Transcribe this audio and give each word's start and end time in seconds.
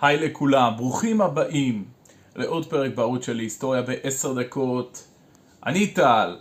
היי 0.00 0.16
לכולם, 0.16 0.72
ברוכים 0.76 1.20
הבאים 1.20 1.84
לעוד 2.36 2.66
פרק 2.66 2.94
בערוץ 2.94 3.26
של 3.26 3.38
היסטוריה 3.38 3.82
בעשר 3.82 4.32
דקות. 4.32 5.04
אני 5.66 5.86
טל. 5.86 6.36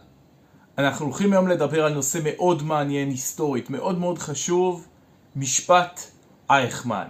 אנחנו 0.78 1.06
הולכים 1.06 1.34
היום 1.34 1.48
לדבר 1.48 1.86
על 1.86 1.94
נושא 1.94 2.20
מאוד 2.24 2.64
מעניין 2.64 3.10
היסטורית, 3.10 3.70
מאוד 3.70 3.98
מאוד 3.98 4.20
חשוב, 4.20 4.88
משפט 5.36 6.02
אייכמן. 6.50 7.08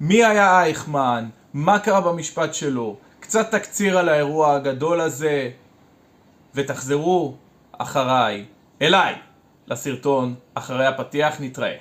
מי 0.00 0.24
היה 0.24 0.62
אייכמן? 0.62 1.28
מה 1.54 1.78
קרה 1.78 2.00
במשפט 2.00 2.54
שלו? 2.54 2.96
קצת 3.20 3.50
תקציר 3.50 3.98
על 3.98 4.08
האירוע 4.08 4.54
הגדול 4.54 5.00
הזה, 5.00 5.50
ותחזרו 6.54 7.34
אחריי, 7.72 8.44
אליי, 8.82 9.14
לסרטון, 9.66 10.34
אחרי 10.54 10.86
הפתיח 10.86 11.40
נתראה. 11.40 11.76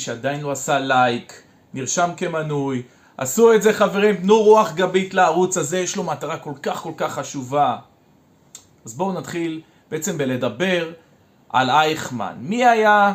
שעדיין 0.00 0.40
לא 0.40 0.50
עשה 0.50 0.78
לייק, 0.78 1.42
נרשם 1.74 2.10
כמנוי, 2.16 2.82
עשו 3.16 3.54
את 3.54 3.62
זה 3.62 3.72
חברים, 3.72 4.16
תנו 4.16 4.42
רוח 4.42 4.72
גבית 4.72 5.14
לערוץ 5.14 5.56
הזה, 5.56 5.78
יש 5.78 5.96
לו 5.96 6.02
מטרה 6.02 6.38
כל 6.38 6.54
כך 6.62 6.76
כל 6.76 6.92
כך 6.96 7.14
חשובה. 7.14 7.76
אז 8.84 8.94
בואו 8.94 9.12
נתחיל 9.12 9.60
בעצם 9.90 10.18
בלדבר 10.18 10.92
על 11.48 11.70
אייכמן. 11.70 12.34
מי 12.38 12.66
היה 12.66 13.12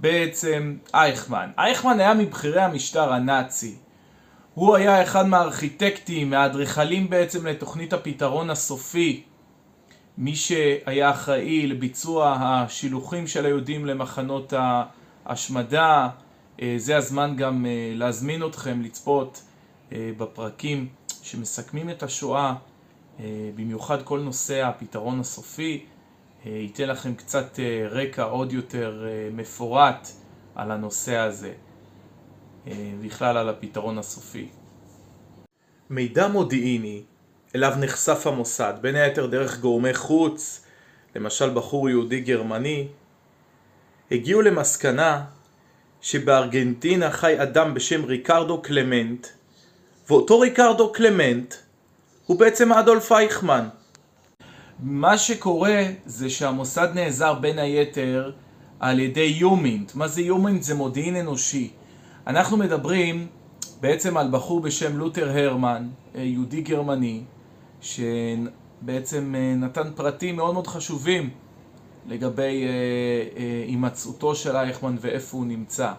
בעצם 0.00 0.76
אייכמן? 0.94 1.50
אייכמן 1.58 2.00
היה 2.00 2.14
מבכירי 2.14 2.60
המשטר 2.60 3.12
הנאצי. 3.12 3.76
הוא 4.54 4.76
היה 4.76 5.02
אחד 5.02 5.26
מהארכיטקטים, 5.26 6.30
מהאדריכלים 6.30 7.10
בעצם 7.10 7.46
לתוכנית 7.46 7.92
הפתרון 7.92 8.50
הסופי. 8.50 9.22
מי 10.18 10.36
שהיה 10.36 11.10
אחראי 11.10 11.66
לביצוע 11.66 12.36
השילוחים 12.40 13.26
של 13.26 13.46
היהודים 13.46 13.86
למחנות 13.86 14.52
ההשמדה. 15.26 16.08
אה, 16.62 16.74
זה 16.76 16.96
הזמן 16.96 17.36
גם 17.36 17.66
אה, 17.66 17.92
להזמין 17.94 18.46
אתכם 18.46 18.82
לצפות 18.82 19.42
אה, 19.92 20.10
בפרקים 20.16 20.88
שמסכמים 21.22 21.90
את 21.90 22.02
השואה, 22.02 22.54
במיוחד 23.54 24.02
כל 24.02 24.20
נושא 24.20 24.66
הפתרון 24.66 25.20
הסופי, 25.20 25.84
ייתן 26.44 26.88
לכם 26.88 27.14
קצת 27.14 27.58
רקע 27.90 28.22
עוד 28.22 28.52
יותר 28.52 29.06
מפורט 29.32 30.08
על 30.54 30.70
הנושא 30.70 31.16
הזה, 31.16 31.52
בכלל 33.02 33.36
על 33.36 33.48
הפתרון 33.48 33.98
הסופי. 33.98 34.48
מידע 35.90 36.28
מודיעיני 36.28 37.02
אליו 37.54 37.72
נחשף 37.80 38.26
המוסד, 38.26 38.74
בין 38.80 38.94
היתר 38.94 39.26
דרך 39.26 39.60
גורמי 39.60 39.94
חוץ, 39.94 40.64
למשל 41.16 41.54
בחור 41.54 41.88
יהודי 41.88 42.20
גרמני, 42.20 42.88
הגיעו 44.10 44.42
למסקנה 44.42 45.24
שבארגנטינה 46.00 47.10
חי 47.10 47.42
אדם 47.42 47.74
בשם 47.74 48.04
ריקרדו 48.04 48.62
קלמנט, 48.62 49.26
ואותו 50.08 50.40
ריקרדו 50.40 50.92
קלמנט 50.92 51.54
הוא 52.26 52.38
בעצם 52.38 52.72
אדולף 52.72 53.12
אייכמן. 53.12 53.68
מה 54.80 55.18
שקורה 55.18 55.82
זה 56.06 56.30
שהמוסד 56.30 56.88
נעזר 56.94 57.34
בין 57.34 57.58
היתר 57.58 58.32
על 58.80 59.00
ידי 59.00 59.34
יומינט. 59.38 59.94
מה 59.94 60.08
זה 60.08 60.22
יומינט? 60.22 60.62
זה 60.62 60.74
מודיעין 60.74 61.16
אנושי. 61.16 61.70
אנחנו 62.26 62.56
מדברים 62.56 63.26
בעצם 63.80 64.16
על 64.16 64.28
בחור 64.30 64.60
בשם 64.60 64.98
לותר 64.98 65.30
הרמן, 65.30 65.88
יהודי 66.14 66.60
גרמני, 66.60 67.22
שבעצם 67.80 69.34
אה, 69.34 69.54
נתן 69.56 69.90
פרטים 69.94 70.36
מאוד 70.36 70.54
מאוד 70.54 70.66
חשובים 70.66 71.30
לגבי 72.06 72.64
אה, 72.64 72.68
אה, 73.36 73.64
הימצאותו 73.66 74.34
של 74.34 74.56
אייכמן 74.56 74.96
ואיפה 75.00 75.36
הוא 75.36 75.46
נמצא. 75.46 75.92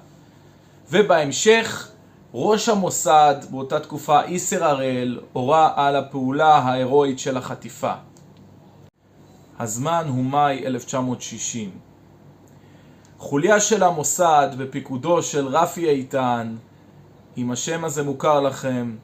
ובהמשך, 0.92 1.92
ראש 2.34 2.70
המוסד 2.70 3.36
באותה 3.50 3.80
תקופה, 3.80 4.24
איסר 4.24 4.64
הראל, 4.64 5.20
הורה 5.34 5.74
על 5.76 5.96
הפעולה 5.96 6.56
ההירואית 6.56 7.20
של 7.20 7.38
החטיפה. 7.38 7.94
הזמן 9.60 10.06
הוא 10.08 10.26
מאי 10.26 10.66
1960. 10.66 11.72
חוליה 13.18 13.60
של 13.60 13.84
המוסד 13.84 14.50
בפיקודו 14.58 15.24
של 15.24 15.48
רפי 15.48 15.90
איתן, 15.90 16.56
אם 17.38 17.52
השם 17.52 17.86
הזה 17.86 18.04
מוכר 18.04 18.42
לכם, 18.42 18.96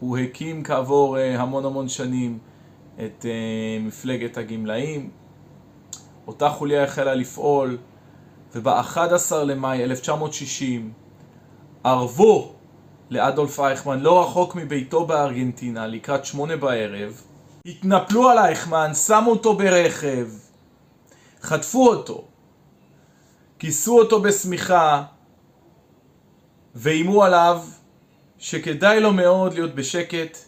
הוא 0.00 0.18
הקים 0.18 0.62
כעבור 0.62 1.18
אה, 1.18 1.40
המון 1.40 1.64
המון 1.64 1.88
שנים 1.88 2.38
את 3.04 3.26
מפלגת 3.80 4.36
הגמלאים. 4.36 5.10
אותה 6.26 6.48
חוליה 6.50 6.84
החלה 6.84 7.14
לפעול, 7.14 7.78
וב-11 8.54 9.34
למאי 9.34 9.84
1960 9.84 10.92
ערבו 11.84 12.52
לאדולף 13.10 13.60
אייכמן 13.60 14.00
לא 14.00 14.22
רחוק 14.22 14.54
מביתו 14.54 15.06
בארגנטינה 15.06 15.86
לקראת 15.86 16.24
שמונה 16.24 16.56
בערב, 16.56 17.22
התנפלו 17.66 18.28
על 18.28 18.38
אייכמן, 18.38 18.94
שמו 18.94 19.30
אותו 19.30 19.56
ברכב, 19.56 20.28
חטפו 21.42 21.88
אותו, 21.88 22.24
כיסו 23.58 23.98
אותו 23.98 24.22
בשמיכה 24.22 25.02
ואיימו 26.74 27.24
עליו 27.24 27.62
שכדאי 28.38 29.00
לו 29.00 29.12
מאוד 29.12 29.54
להיות 29.54 29.74
בשקט 29.74 30.38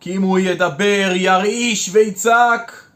כי 0.00 0.16
אם 0.16 0.22
הוא 0.22 0.38
ידבר, 0.38 1.12
ירעיש 1.14 1.90
ויצעק 1.92 2.90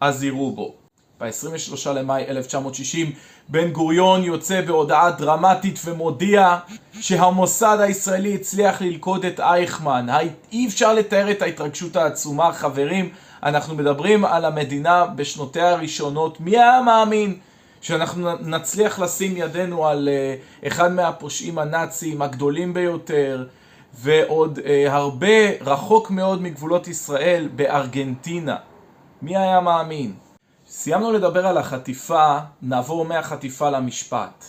אז 0.00 0.24
יראו 0.24 0.52
בו. 0.52 0.85
ב-23 1.20 1.90
למאי 1.90 2.24
1960 2.28 3.12
בן 3.48 3.70
גוריון 3.70 4.24
יוצא 4.24 4.60
בהודעה 4.60 5.10
דרמטית 5.10 5.78
ומודיע 5.84 6.58
שהמוסד 7.00 7.78
הישראלי 7.80 8.34
הצליח 8.34 8.82
ללכוד 8.82 9.24
את 9.24 9.40
אייכמן. 9.40 10.06
אי 10.52 10.66
אפשר 10.66 10.94
לתאר 10.94 11.30
את 11.30 11.42
ההתרגשות 11.42 11.96
העצומה, 11.96 12.52
חברים. 12.52 13.10
אנחנו 13.42 13.74
מדברים 13.74 14.24
על 14.24 14.44
המדינה 14.44 15.06
בשנותיה 15.06 15.70
הראשונות. 15.70 16.40
מי 16.40 16.50
היה 16.50 16.82
מאמין 16.82 17.38
שאנחנו 17.80 18.36
נצליח 18.36 18.98
לשים 18.98 19.36
ידינו 19.36 19.86
על 19.86 20.08
uh, 20.62 20.66
אחד 20.66 20.92
מהפושעים 20.92 21.58
הנאצים 21.58 22.22
הגדולים 22.22 22.74
ביותר 22.74 23.46
ועוד 23.94 24.58
uh, 24.58 24.90
הרבה 24.90 25.50
רחוק 25.60 26.10
מאוד 26.10 26.42
מגבולות 26.42 26.88
ישראל 26.88 27.48
בארגנטינה? 27.54 28.56
מי 29.22 29.36
היה 29.36 29.60
מאמין? 29.60 30.25
סיימנו 30.78 31.12
לדבר 31.12 31.46
על 31.46 31.58
החטיפה, 31.58 32.38
נעבור 32.62 33.04
מהחטיפה 33.04 33.70
למשפט. 33.70 34.44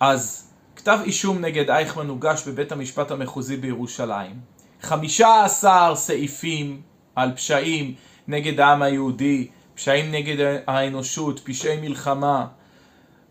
אז 0.00 0.50
כתב 0.76 0.98
אישום 1.04 1.38
נגד 1.38 1.70
אייכמן 1.70 2.08
הוגש 2.08 2.48
בבית 2.48 2.72
המשפט 2.72 3.10
המחוזי 3.10 3.56
בירושלים. 3.56 4.40
15 4.82 5.96
סעיפים 5.96 6.80
על 7.16 7.32
פשעים 7.34 7.94
נגד 8.28 8.60
העם 8.60 8.82
היהודי, 8.82 9.48
פשעים 9.74 10.12
נגד 10.12 10.62
האנושות, 10.66 11.40
פשעי 11.44 11.80
מלחמה. 11.80 12.46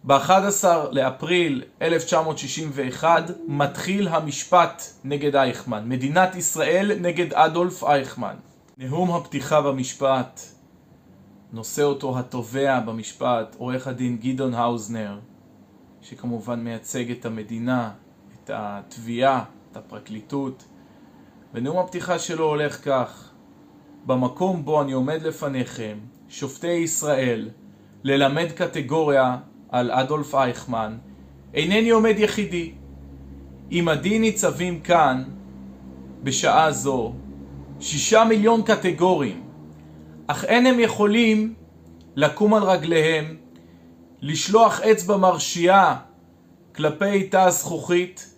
ב-11 0.03 0.65
לאפריל 0.91 1.63
1961 1.81 3.31
מתחיל 3.47 4.07
המשפט 4.07 4.83
נגד 5.03 5.35
אייכמן. 5.35 5.89
מדינת 5.89 6.35
ישראל 6.35 6.91
נגד 6.99 7.33
אדולף 7.33 7.83
אייכמן. 7.83 8.35
נאום 8.77 9.11
הפתיחה 9.11 9.61
במשפט 9.61 10.52
נושא 11.53 11.83
אותו 11.83 12.19
התובע 12.19 12.79
במשפט, 12.79 13.55
עורך 13.57 13.87
הדין 13.87 14.17
גדעון 14.17 14.53
האוזנר, 14.53 15.19
שכמובן 16.01 16.59
מייצג 16.59 17.11
את 17.11 17.25
המדינה, 17.25 17.91
את 18.33 18.49
התביעה, 18.53 19.43
את 19.71 19.77
הפרקליטות. 19.77 20.63
ונאום 21.53 21.77
הפתיחה 21.77 22.19
שלו 22.19 22.45
הולך 22.45 22.85
כך: 22.85 23.31
במקום 24.05 24.65
בו 24.65 24.81
אני 24.81 24.91
עומד 24.91 25.21
לפניכם, 25.21 25.97
שופטי 26.29 26.67
ישראל, 26.67 27.49
ללמד 28.03 28.51
קטגוריה 28.51 29.37
על 29.69 29.91
אדולף 29.91 30.35
אייכמן, 30.35 30.97
אינני 31.53 31.89
עומד 31.89 32.15
יחידי. 32.17 32.73
עמדי 33.69 34.19
ניצבים 34.19 34.81
כאן, 34.81 35.23
בשעה 36.23 36.71
זו, 36.71 37.13
שישה 37.79 38.23
מיליון 38.23 38.61
קטגורים, 38.61 39.43
אך 40.27 40.45
אין 40.45 40.65
הם 40.65 40.79
יכולים 40.79 41.53
לקום 42.15 42.53
על 42.53 42.63
רגליהם, 42.63 43.37
לשלוח 44.21 44.81
אצבע 44.81 45.17
מרשיעה 45.17 45.99
כלפי 46.75 47.27
תא 47.27 47.37
הזכוכית 47.37 48.35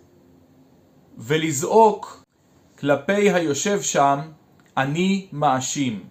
ולזעוק 1.18 2.24
כלפי 2.78 3.30
היושב 3.32 3.82
שם, 3.82 4.20
אני 4.76 5.26
מאשים. 5.32 6.04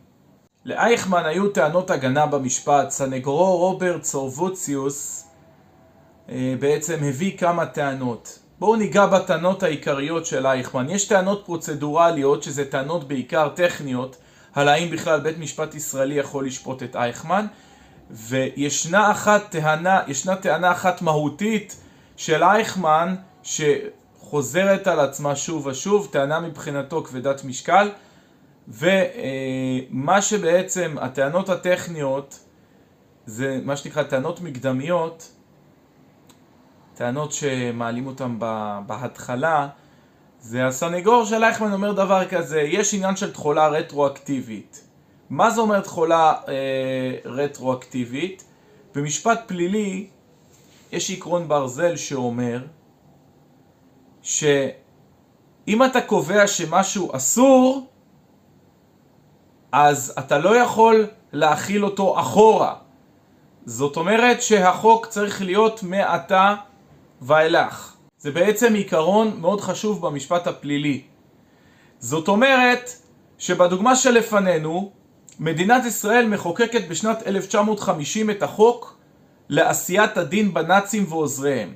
לאייכמן 0.66 1.26
היו 1.26 1.50
טענות 1.50 1.92
הגנה 1.92 2.26
במשפט, 2.26 2.90
סנגורו 2.90 3.58
רוברט 3.58 4.04
סורבוציוס 4.04 5.28
אה, 6.30 6.56
בעצם 6.60 7.04
הביא 7.04 7.38
כמה 7.38 7.66
טענות. 7.66 8.40
בואו 8.60 8.76
ניגע 8.76 9.06
בטענות 9.06 9.64
העיקריות 9.64 10.26
של 10.26 10.48
אייכמן. 10.48 10.90
יש 10.90 11.08
טענות 11.08 11.42
פרוצדורליות, 11.46 12.44
שזה 12.44 12.66
טענות 12.66 13.08
בעיקר 13.08 13.50
טכניות, 13.50 14.18
על 14.56 14.70
האם 14.70 14.90
בכלל 14.92 15.20
בית 15.20 15.38
משפט 15.38 15.76
ישראלי 15.76 16.16
יכול 16.16 16.46
לשפוט 16.46 16.84
את 16.84 16.96
אייכמן, 16.96 17.46
וישנה 18.12 19.12
אחת 19.12 19.50
טענה, 19.50 20.02
ישנה 20.08 20.36
טענה 20.36 20.72
אחת 20.72 21.02
מהותית 21.02 21.82
של 22.18 22.44
אייכמן, 22.44 23.16
שחוזרת 23.44 24.88
על 24.88 25.00
עצמה 25.00 25.36
שוב 25.36 25.66
ושוב, 25.68 26.10
טענה 26.12 26.40
מבחינתו 26.40 27.04
כבדת 27.04 27.44
משקל, 27.44 27.92
ומה 28.68 30.22
שבעצם 30.22 30.96
הטענות 31.02 31.50
הטכניות, 31.50 32.40
זה 33.26 33.60
מה 33.64 33.78
שנקרא 33.78 34.04
טענות 34.04 34.42
מקדמיות, 34.42 35.32
טענות 36.94 37.32
שמעלים 37.32 38.08
אותן 38.08 38.36
בהתחלה, 38.88 39.68
זה 40.48 40.66
הסנגור 40.66 41.26
של 41.26 41.44
אייכמן 41.44 41.74
אומר 41.74 41.92
דבר 41.92 42.26
כזה, 42.28 42.62
יש 42.62 42.94
עניין 42.94 43.16
של 43.16 43.34
תחולה 43.34 43.68
רטרואקטיבית. 43.68 44.88
מה 45.30 45.50
זה 45.50 45.62
אומר 45.62 45.80
תחולה 45.80 46.34
אה, 46.48 46.54
רטרואקטיבית? 47.26 48.44
במשפט 48.96 49.42
פלילי 49.48 50.08
יש 50.92 51.12
עקרון 51.12 51.48
ברזל 51.48 51.96
שאומר 51.96 52.62
שאם 54.22 55.84
אתה 55.86 56.02
קובע 56.02 56.48
שמשהו 56.48 57.16
אסור, 57.16 57.88
אז 59.72 60.14
אתה 60.20 60.38
לא 60.38 60.56
יכול 60.56 61.08
להכיל 61.34 61.86
אותו 61.86 62.20
אחורה. 62.20 62.76
זאת 63.66 63.98
אומרת 63.98 64.42
שהחוק 64.42 65.06
צריך 65.06 65.42
להיות 65.42 65.84
מעתה 65.84 66.56
ואילך. 67.22 67.95
זה 68.26 68.32
בעצם 68.32 68.74
עיקרון 68.74 69.38
מאוד 69.42 69.62
חשוב 69.62 70.08
במשפט 70.08 70.48
הפלילי. 70.48 71.02
זאת 72.00 72.28
אומרת 72.28 72.90
שבדוגמה 73.38 73.96
שלפנינו, 73.96 74.92
מדינת 75.40 75.86
ישראל 75.86 76.28
מחוקקת 76.28 76.88
בשנת 76.88 77.28
1950 77.28 78.30
את 78.30 78.44
החוק 78.44 78.98
לעשיית 79.50 80.18
הדין 80.18 80.54
בנאצים 80.54 81.06
ועוזריהם. 81.10 81.74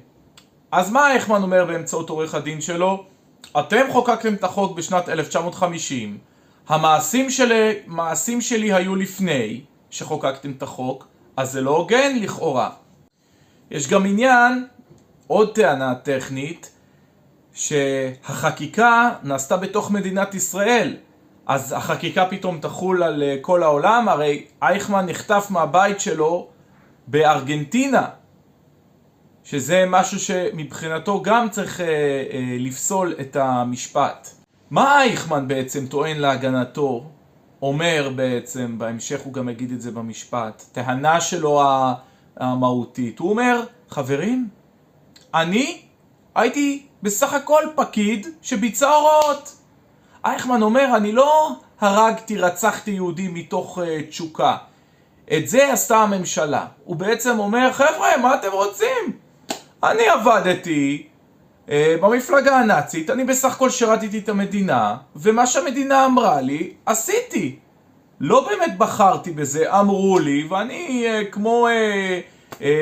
אז 0.72 0.92
מה 0.92 1.12
אייכמן 1.12 1.44
אומר 1.44 1.66
באמצעות 1.66 2.10
עורך 2.10 2.36
הדין 2.36 2.62
שלו? 2.62 3.04
אתם 3.60 3.86
חוקקתם 3.92 4.34
את 4.34 4.44
החוק 4.44 4.78
בשנת 4.78 5.10
1950, 5.10 6.18
המעשים 6.68 7.30
שלי, 7.30 7.74
מעשים 7.88 8.42
שלי 8.42 8.74
היו 8.74 8.96
לפני 8.96 9.62
שחוקקתם 9.90 10.52
את 10.52 10.64
החוק, 10.64 11.08
אז 11.38 11.52
זה 11.52 11.62
לא 11.62 11.78
הוגן 11.78 12.16
לכאורה. 12.20 12.70
יש 13.72 13.88
גם 13.88 14.06
עניין 14.06 14.68
עוד 15.30 15.56
טענה 15.56 15.96
טכנית, 15.96 16.72
שהחקיקה 17.54 19.12
נעשתה 19.24 19.58
בתוך 19.58 19.92
מדינת 19.92 20.36
ישראל. 20.36 20.98
אז 21.48 21.74
החקיקה 21.78 22.26
פתאום 22.26 22.60
תחול 22.60 23.04
על 23.04 23.24
אה, 23.24 23.38
כל 23.42 23.64
העולם, 23.64 24.10
הרי 24.10 24.46
אייכמן 24.62 25.06
נחטף 25.06 25.48
מהבית 25.50 26.00
שלו 26.00 26.48
בארגנטינה, 27.08 28.08
שזה 29.44 29.86
משהו 29.88 30.20
שמבחינתו 30.20 31.22
גם 31.22 31.50
צריך 31.50 31.82
אה, 31.82 31.86
אה, 31.86 32.58
לפסול 32.60 33.14
את 33.22 33.36
המשפט. 33.36 34.30
מה 34.72 35.02
אייכמן 35.02 35.48
בעצם 35.48 35.88
טוען 35.88 36.18
להגנתו? 36.18 37.06
אומר 37.62 38.12
בעצם, 38.16 38.78
בהמשך 38.78 39.22
הוא 39.22 39.34
גם 39.34 39.50
יגיד 39.50 39.72
את 39.72 39.82
זה 39.82 39.92
במשפט, 39.92 40.64
טענה 40.72 41.22
שלו 41.22 41.64
המהותית. 42.38 43.20
הוא 43.20 43.30
אומר, 43.30 43.64
חברים, 43.90 44.59
אני 45.34 45.82
הייתי 46.36 46.86
בסך 47.04 47.34
הכל 47.34 47.64
פקיד 47.76 48.28
שביצע 48.42 48.90
הוראות. 48.90 49.56
אייכמן 50.26 50.62
אומר, 50.62 50.94
אני 50.96 51.12
לא 51.12 51.52
הרגתי, 51.82 52.38
רצחתי 52.38 52.92
יהודי 52.92 53.28
מתוך 53.28 53.78
uh, 53.78 53.82
תשוקה. 54.10 54.58
את 55.38 55.48
זה 55.48 55.74
עשתה 55.74 55.98
הממשלה. 55.98 56.66
הוא 56.84 56.96
בעצם 56.96 57.40
אומר, 57.40 57.74
חבר'ה, 57.74 58.18
מה 58.22 58.36
אתם 58.36 58.52
רוצים? 58.52 59.18
אני 59.84 60.08
עבדתי 60.08 61.08
uh, 61.68 61.72
במפלגה 62.02 62.60
הנאצית, 62.60 63.10
אני 63.10 63.24
בסך 63.24 63.54
הכל 63.54 63.70
שירתתי 63.70 64.20
את 64.20 64.30
המדינה, 64.30 64.98
ומה 65.16 65.48
שהמדינה 65.48 66.06
אמרה 66.06 66.42
לי, 66.42 66.74
עשיתי. 66.86 67.56
לא 68.20 68.48
באמת 68.48 68.78
בחרתי 68.78 69.32
בזה, 69.32 69.80
אמרו 69.80 70.20
לי, 70.20 70.48
ואני 70.50 71.06
uh, 71.08 71.32
כמו... 71.32 71.68
Uh, 71.68 72.39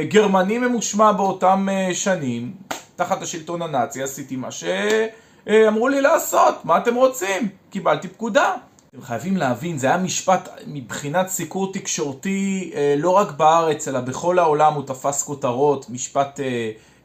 גרמני 0.09 0.57
ממושמע 0.57 1.11
באותם 1.11 1.67
אה, 1.71 1.93
שנים, 1.93 2.53
תחת 2.95 3.21
השלטון 3.21 3.61
הנאצי, 3.61 4.03
עשיתי 4.03 4.35
מה 4.35 4.47
שאמרו 4.51 5.87
לי 5.87 6.01
לעשות, 6.01 6.65
מה 6.65 6.77
אתם 6.77 6.95
רוצים? 6.95 7.49
קיבלתי 7.69 8.07
פקודה. 8.07 8.55
אתם 8.89 9.01
חייבים 9.01 9.37
להבין, 9.37 9.77
זה 9.77 9.87
היה 9.87 9.97
משפט 9.97 10.49
מבחינת 10.67 11.27
סיקור 11.27 11.73
תקשורתי 11.73 12.71
אה, 12.75 12.95
לא 12.97 13.09
רק 13.09 13.31
בארץ, 13.31 13.87
אלא 13.87 13.99
בכל 13.99 14.39
העולם 14.39 14.73
הוא 14.73 14.83
תפס 14.85 15.23
כותרות, 15.23 15.89
משפט 15.89 16.39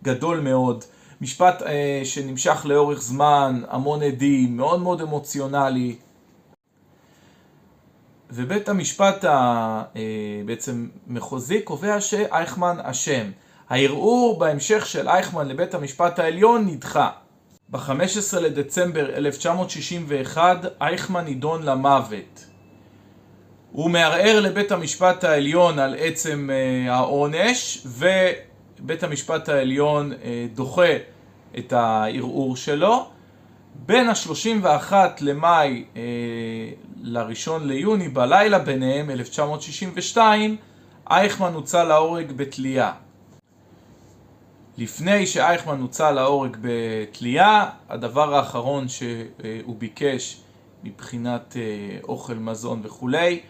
גדול 0.03 0.41
מאוד, 0.41 0.85
משפט 1.21 1.63
שנמשך 2.05 2.67
לאורך 2.69 3.03
זמן, 3.03 3.63
המון 3.69 4.03
עדים, 4.03 4.57
מאוד 4.57 4.81
מאוד 4.81 5.01
אמוציונלי. 5.01 5.97
ובית 8.35 8.69
המשפט 8.69 9.25
אה, 9.25 9.83
מחוזי 11.07 11.63
קובע 11.63 12.01
שאייכמן 12.01 12.77
אשם. 12.83 13.31
הערעור 13.69 14.39
בהמשך 14.39 14.87
של 14.87 15.09
אייכמן 15.09 15.49
לבית 15.49 15.75
המשפט 15.75 16.19
העליון 16.19 16.67
נדחה. 16.67 17.11
ב-15 17.69 18.41
לדצמבר 18.41 19.15
1961 19.15 20.65
אייכמן 20.81 21.25
נידון 21.25 21.63
למוות. 21.63 22.45
הוא 23.73 23.91
מערער 23.91 24.41
לבית 24.41 24.73
המשפט 24.73 25.25
העליון 25.25 25.79
על 25.79 25.95
עצם 25.99 26.51
אה, 26.53 26.95
העונש 26.95 27.87
ובית 27.87 29.03
המשפט 29.03 29.49
העליון 29.49 30.13
אה, 30.13 30.47
דוחה 30.55 30.97
את 31.59 31.73
הערעור 31.73 32.57
שלו 32.57 33.07
בין 33.75 34.09
ה-31 34.09 34.93
למאי 35.21 35.85
אה, 35.97 36.03
לראשון 37.03 37.69
ליוני, 37.69 38.09
בלילה 38.09 38.59
ביניהם, 38.59 39.11
1962, 39.11 40.57
אייכמן 41.11 41.53
הוצא 41.55 41.85
להורג 41.85 42.33
בתלייה. 42.33 42.93
לפני 44.79 45.27
שאייכמן 45.27 45.81
הוצא 45.81 46.11
להורג 46.11 46.57
בתלייה, 46.61 47.71
הדבר 47.89 48.35
האחרון 48.35 48.89
שהוא 48.89 49.77
ביקש 49.79 50.41
מבחינת 50.85 51.57
אה, 51.57 51.99
אוכל, 52.09 52.35
מזון 52.35 52.81
וכולי, 52.85 53.41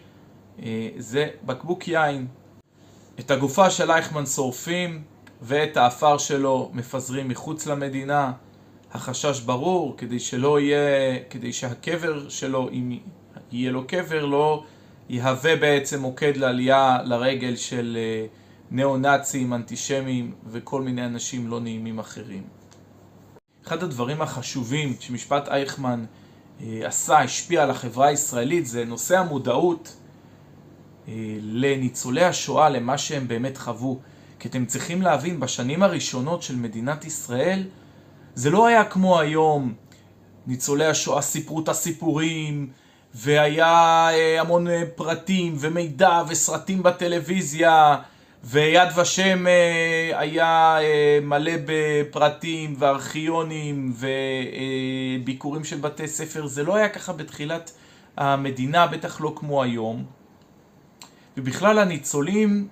אה, 0.63 0.89
זה 0.97 1.27
בקבוק 1.45 1.87
יין. 1.87 2.27
את 3.19 3.31
הגופה 3.31 3.69
של 3.69 3.91
אייכמן 3.91 4.25
שורפים 4.25 5.03
ואת 5.41 5.77
האפר 5.77 6.17
שלו 6.17 6.71
מפזרים 6.73 7.27
מחוץ 7.27 7.67
למדינה. 7.67 8.31
החשש 8.93 9.39
ברור, 9.39 9.97
כדי 9.97 10.19
שלא 10.19 10.59
יהיה, 10.59 11.19
כדי 11.29 11.53
שהקבר 11.53 12.29
שלו, 12.29 12.69
אם 12.69 12.97
יהיה 13.51 13.71
לו 13.71 13.87
קבר, 13.87 14.25
לא 14.25 14.63
יהווה 15.09 15.55
בעצם 15.55 16.01
מוקד 16.01 16.37
לעלייה 16.37 16.97
לרגל 17.03 17.55
של 17.55 17.97
אה, 17.99 18.25
ניאו-נאצים, 18.71 19.53
אנטישמים 19.53 20.33
וכל 20.47 20.81
מיני 20.81 21.05
אנשים 21.05 21.47
לא 21.47 21.59
נעימים 21.59 21.99
אחרים. 21.99 22.43
אחד 23.67 23.83
הדברים 23.83 24.21
החשובים 24.21 24.95
שמשפט 24.99 25.47
אייכמן 25.47 26.05
אה, 26.61 26.81
עשה, 26.83 27.19
השפיע 27.19 27.63
על 27.63 27.69
החברה 27.69 28.07
הישראלית, 28.07 28.65
זה 28.65 28.85
נושא 28.85 29.19
המודעות 29.19 29.95
אה, 31.07 31.13
לניצולי 31.41 32.23
השואה, 32.23 32.69
למה 32.69 32.97
שהם 32.97 33.27
באמת 33.27 33.57
חוו. 33.57 33.99
כי 34.39 34.47
אתם 34.47 34.65
צריכים 34.65 35.01
להבין, 35.01 35.39
בשנים 35.39 35.83
הראשונות 35.83 36.43
של 36.43 36.55
מדינת 36.55 37.05
ישראל, 37.05 37.63
זה 38.35 38.49
לא 38.49 38.67
היה 38.67 38.83
כמו 38.83 39.19
היום, 39.19 39.73
ניצולי 40.47 40.85
השואה 40.85 41.21
סיפרו 41.21 41.59
את 41.59 41.69
הסיפורים, 41.69 42.69
והיה 43.13 44.09
אה, 44.11 44.41
המון 44.41 44.67
אה, 44.67 44.83
פרטים 44.95 45.55
ומידע 45.59 46.21
וסרטים 46.27 46.83
בטלוויזיה, 46.83 47.97
ויד 48.43 48.89
ושם 48.97 49.47
אה, 49.47 50.19
היה 50.19 50.77
מלא 51.21 51.51
בפרטים 51.65 52.75
וארכיונים 52.79 53.93
וביקורים 55.23 55.63
של 55.63 55.77
בתי 55.77 56.07
ספר, 56.07 56.47
זה 56.47 56.63
לא 56.63 56.75
היה 56.75 56.89
ככה 56.89 57.13
בתחילת 57.13 57.71
המדינה, 58.17 58.87
בטח 58.87 59.21
לא 59.21 59.33
כמו 59.35 59.63
היום. 59.63 60.05
ובכלל 61.37 61.79
הניצולים 61.79 62.67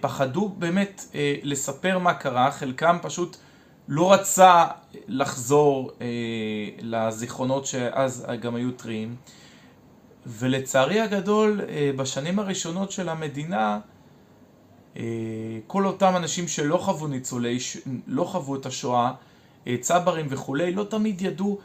פחדו 0.00 0.48
באמת 0.48 1.04
לספר 1.42 1.98
מה 1.98 2.14
קרה, 2.14 2.50
חלקם 2.50 2.96
פשוט 3.02 3.36
לא 3.90 4.12
רצה 4.12 4.66
לחזור 5.08 5.90
אה, 6.00 6.06
לזיכרונות 6.80 7.66
שאז 7.66 8.26
גם 8.40 8.54
היו 8.54 8.70
טריים. 8.72 9.16
ולצערי 10.26 11.00
הגדול 11.00 11.60
אה, 11.68 11.90
בשנים 11.96 12.38
הראשונות 12.38 12.92
של 12.92 13.08
המדינה 13.08 13.78
אה, 14.96 15.02
כל 15.66 15.86
אותם 15.86 16.12
אנשים 16.16 16.48
שלא 16.48 16.76
חוו 16.76 17.06
ניצולי, 17.06 17.58
לא 18.06 18.24
חוו 18.24 18.56
את 18.56 18.66
השואה 18.66 19.12
צברים 19.80 20.26
וכולי, 20.30 20.72
לא 20.72 20.84
תמיד 20.84 21.22
ידעו 21.22 21.58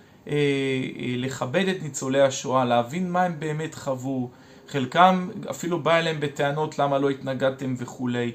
לכבד 1.17 1.67
את 1.67 1.83
ניצולי 1.83 2.21
השואה, 2.21 2.65
להבין 2.65 3.11
מה 3.11 3.23
הם 3.23 3.39
באמת 3.39 3.75
חוו, 3.75 4.29
חלקם 4.67 5.29
אפילו 5.49 5.79
בא 5.79 5.97
אליהם 5.97 6.19
בטענות 6.19 6.79
למה 6.79 6.97
לא 6.97 7.09
התנגדתם? 7.09 7.75
וכולי. 7.77 8.31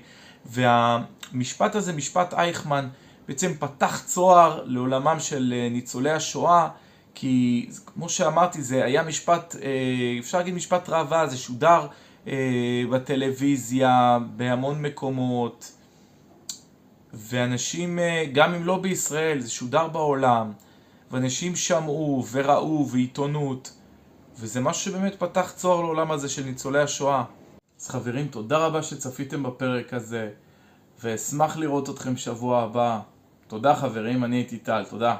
והמשפט 0.46 1.74
הזה, 1.74 1.92
משפט 1.92 2.34
אייכמן, 2.34 2.88
בעצם 3.30 3.52
פתח 3.58 4.02
צוהר 4.06 4.62
לעולמם 4.64 5.16
של 5.18 5.54
ניצולי 5.70 6.10
השואה, 6.10 6.68
כי 7.14 7.68
כמו 7.86 8.08
שאמרתי, 8.08 8.62
זה 8.62 8.84
היה 8.84 9.02
משפט, 9.02 9.56
אפשר 10.20 10.38
להגיד 10.38 10.54
משפט 10.54 10.88
ראווה, 10.88 11.26
זה 11.26 11.36
שודר 11.36 11.86
בטלוויזיה, 12.90 14.18
בהמון 14.36 14.82
מקומות, 14.82 15.72
ואנשים, 17.12 17.98
גם 18.32 18.54
אם 18.54 18.64
לא 18.64 18.78
בישראל, 18.78 19.40
זה 19.40 19.50
שודר 19.50 19.88
בעולם, 19.88 20.52
ואנשים 21.10 21.56
שמעו 21.56 22.24
וראו 22.32 22.88
ועיתונות, 22.90 23.72
וזה 24.40 24.60
משהו 24.60 24.92
שבאמת 24.92 25.14
פתח 25.18 25.52
צוהר 25.56 25.80
לעולם 25.80 26.10
הזה 26.10 26.28
של 26.28 26.44
ניצולי 26.44 26.82
השואה. 26.82 27.24
אז 27.80 27.88
חברים, 27.88 28.28
תודה 28.28 28.58
רבה 28.58 28.82
שצפיתם 28.82 29.42
בפרק 29.42 29.94
הזה, 29.94 30.30
ואשמח 31.02 31.56
לראות 31.56 31.90
אתכם 31.90 32.16
שבוע 32.16 32.62
הבא. 32.62 33.00
תודה 33.50 33.74
חברים, 33.74 34.24
אני 34.24 34.36
הייתי 34.36 34.58
טל, 34.58 34.84
תודה. 34.90 35.16